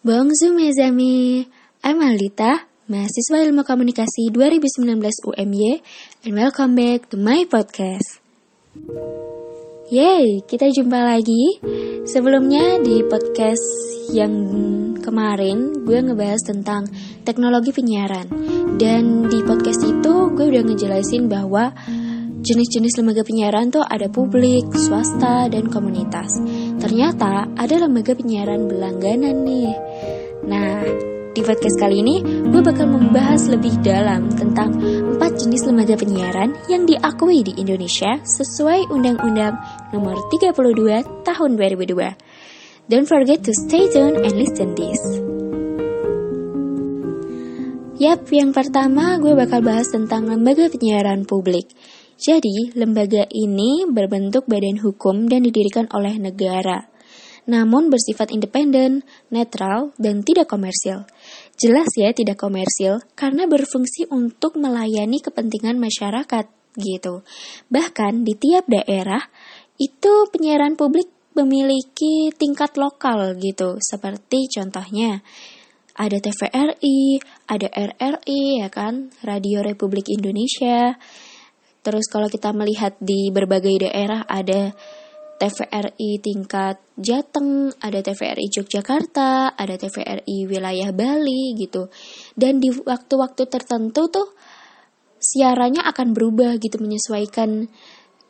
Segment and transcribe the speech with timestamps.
[0.00, 1.44] Bonjour mes amis,
[1.84, 4.96] I'm Alita, mahasiswa ilmu komunikasi 2019
[5.28, 5.84] UMY,
[6.24, 8.24] and welcome back to my podcast.
[9.92, 11.60] Yeay, kita jumpa lagi.
[12.08, 13.60] Sebelumnya di podcast
[14.16, 14.32] yang
[15.04, 16.88] kemarin gue ngebahas tentang
[17.28, 18.24] teknologi penyiaran.
[18.80, 21.76] Dan di podcast itu gue udah ngejelasin bahwa
[22.40, 26.40] jenis-jenis lembaga penyiaran tuh ada publik, swasta, dan komunitas.
[26.80, 29.76] Ternyata ada lembaga penyiaran berlangganan nih.
[30.48, 30.80] Nah,
[31.30, 34.74] di podcast kali ini gue bakal membahas lebih dalam tentang
[35.14, 39.54] empat jenis lembaga penyiaran yang diakui di Indonesia sesuai Undang-Undang
[39.94, 42.90] Nomor 32 Tahun 2002.
[42.90, 44.98] Don't forget to stay tuned and listen this.
[48.00, 51.68] Yap, yang pertama gue bakal bahas tentang lembaga penyiaran publik.
[52.20, 56.84] Jadi, lembaga ini berbentuk badan hukum dan didirikan oleh negara,
[57.48, 61.08] namun bersifat independen, netral, dan tidak komersil.
[61.56, 66.44] Jelas ya tidak komersil karena berfungsi untuk melayani kepentingan masyarakat
[66.76, 67.24] gitu.
[67.72, 69.24] Bahkan di tiap daerah
[69.80, 73.80] itu penyiaran publik memiliki tingkat lokal gitu.
[73.80, 75.24] Seperti contohnya
[75.96, 81.00] ada TVRI, ada RRI ya kan, Radio Republik Indonesia,
[81.80, 84.72] Terus kalau kita melihat di berbagai daerah ada
[85.40, 91.88] TVRI tingkat Jateng, ada TVRI Yogyakarta, ada TVRI wilayah Bali gitu.
[92.36, 94.36] Dan di waktu-waktu tertentu tuh
[95.16, 97.64] siarannya akan berubah gitu menyesuaikan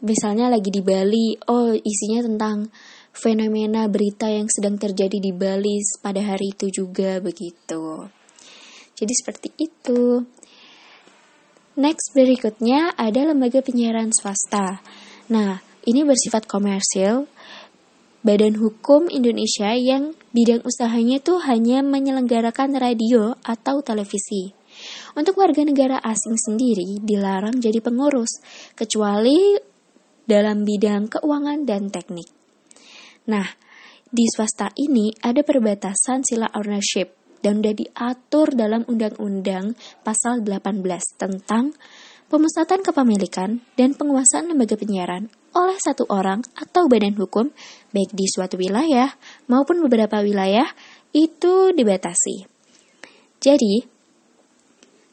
[0.00, 2.72] misalnya lagi di Bali, oh isinya tentang
[3.12, 8.08] fenomena berita yang sedang terjadi di Bali pada hari itu juga begitu.
[8.96, 10.24] Jadi seperti itu.
[11.74, 14.78] Next berikutnya ada lembaga penyiaran swasta.
[15.26, 17.26] Nah, ini bersifat komersil.
[18.22, 24.54] Badan Hukum Indonesia yang bidang usahanya itu hanya menyelenggarakan radio atau televisi.
[25.18, 28.38] Untuk warga negara asing sendiri dilarang jadi pengurus,
[28.78, 29.58] kecuali
[30.30, 32.30] dalam bidang keuangan dan teknik.
[33.28, 33.50] Nah,
[34.06, 40.80] di swasta ini ada perbatasan sila ownership dan sudah diatur dalam Undang-Undang Pasal 18
[41.20, 41.76] tentang
[42.32, 47.52] pemusatan kepemilikan dan penguasaan lembaga penyiaran oleh satu orang atau badan hukum
[47.92, 49.12] baik di suatu wilayah
[49.46, 50.66] maupun beberapa wilayah
[51.14, 52.48] itu dibatasi.
[53.38, 53.86] Jadi,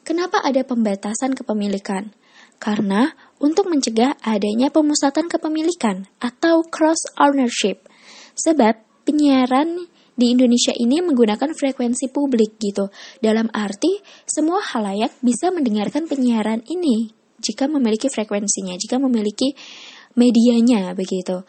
[0.02, 2.10] kenapa ada pembatasan kepemilikan?
[2.58, 3.12] Karena
[3.42, 7.86] untuk mencegah adanya pemusatan kepemilikan atau cross ownership.
[8.38, 12.92] Sebab penyiaran di Indonesia ini menggunakan frekuensi publik gitu.
[13.18, 17.12] Dalam arti semua halayak bisa mendengarkan penyiaran ini
[17.42, 19.56] jika memiliki frekuensinya, jika memiliki
[20.14, 21.42] medianya begitu.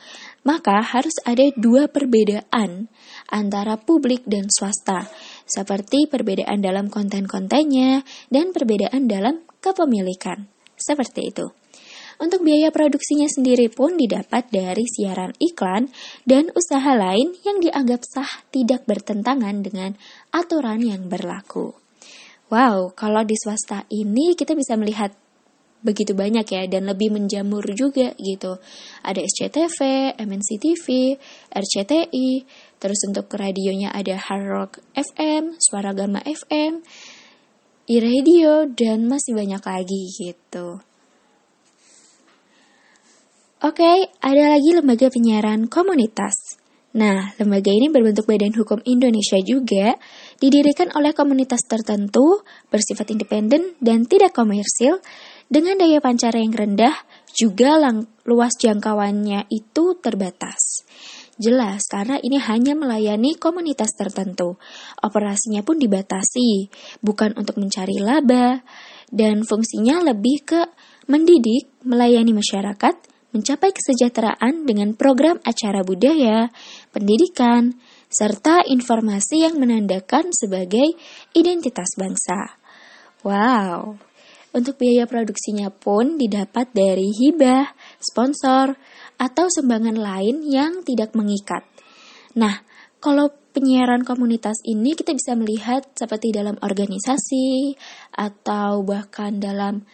[0.44, 2.88] Maka harus ada dua perbedaan
[3.32, 5.08] antara publik dan swasta,
[5.48, 10.48] seperti perbedaan dalam konten-kontennya dan perbedaan dalam kepemilikan.
[10.76, 11.63] Seperti itu.
[12.24, 15.92] Untuk biaya produksinya sendiri pun didapat dari siaran iklan
[16.24, 19.92] dan usaha lain yang dianggap sah tidak bertentangan dengan
[20.32, 21.76] aturan yang berlaku.
[22.48, 25.12] Wow, kalau di swasta ini kita bisa melihat
[25.84, 28.56] begitu banyak ya dan lebih menjamur juga gitu.
[29.04, 31.20] Ada SCTV, MNC TV,
[31.52, 32.48] RCTI,
[32.80, 36.88] terus untuk radionya ada Hard Rock FM, Suara Gama FM,
[37.92, 40.93] e-radio dan masih banyak lagi gitu.
[43.64, 46.60] Oke, ada lagi lembaga penyiaran komunitas.
[47.00, 49.96] Nah, lembaga ini berbentuk badan hukum Indonesia juga,
[50.36, 55.00] didirikan oleh komunitas tertentu, bersifat independen dan tidak komersil,
[55.48, 56.92] dengan daya pancara yang rendah,
[57.32, 60.84] juga lang luas jangkauannya itu terbatas.
[61.40, 64.60] Jelas, karena ini hanya melayani komunitas tertentu.
[65.00, 66.68] Operasinya pun dibatasi,
[67.00, 68.60] bukan untuk mencari laba,
[69.08, 70.62] dan fungsinya lebih ke
[71.08, 76.54] mendidik, melayani masyarakat, mencapai kesejahteraan dengan program acara budaya,
[76.94, 77.76] pendidikan,
[78.08, 80.94] serta informasi yang menandakan sebagai
[81.34, 82.62] identitas bangsa.
[83.26, 83.98] Wow,
[84.54, 88.78] untuk biaya produksinya pun didapat dari hibah, sponsor,
[89.18, 91.66] atau sumbangan lain yang tidak mengikat.
[92.38, 92.62] Nah,
[93.02, 97.78] kalau penyiaran komunitas ini kita bisa melihat seperti dalam organisasi
[98.14, 99.86] atau bahkan dalam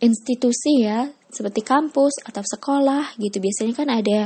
[0.00, 4.20] institusi ya seperti kampus atau sekolah gitu biasanya kan ada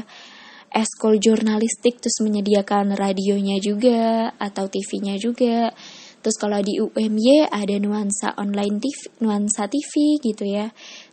[0.71, 5.75] eskol jurnalistik terus menyediakan radionya juga atau TV-nya juga
[6.21, 10.71] terus kalau di UMY ada nuansa online TV nuansa TV gitu ya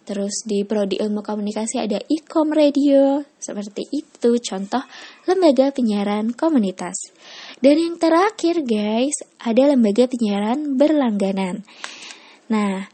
[0.08, 4.80] Terus di prodi ilmu komunikasi ada Ikom Radio, seperti itu contoh
[5.28, 7.12] lembaga penyiaran komunitas.
[7.60, 11.68] Dan yang terakhir guys, ada lembaga penyiaran berlangganan.
[12.48, 12.88] Nah,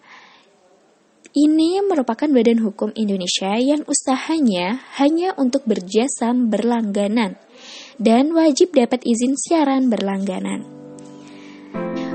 [1.34, 7.42] ini merupakan badan hukum Indonesia yang usahanya hanya untuk berjasa berlangganan
[7.98, 10.66] dan wajib dapat izin siaran berlangganan.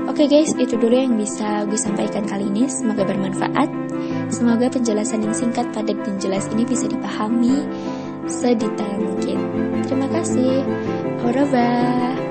[0.07, 2.65] Oke guys, itu dulu yang bisa gue sampaikan kali ini.
[2.67, 3.69] Semoga bermanfaat.
[4.33, 7.63] Semoga penjelasan yang singkat, padat, dan jelas ini bisa dipahami
[8.25, 9.37] sedetail mungkin.
[9.85, 10.65] Terima kasih.
[11.23, 12.28] Revoir.